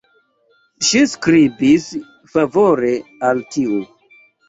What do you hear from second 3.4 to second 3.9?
tiu.